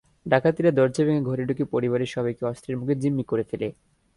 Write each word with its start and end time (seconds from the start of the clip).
ডাকাতেরা 0.25 0.71
দরজা 0.71 1.03
ভেঙে 1.05 1.21
ঘরে 1.21 1.43
ঢুকে 1.45 1.63
পরিবারের 1.65 2.09
সবাইকে 2.09 2.43
অস্ত্রের 2.45 2.77
মুখে 2.77 2.95
জিম্মি 2.95 3.23
করে 3.23 3.43
ফেলে। 3.43 3.67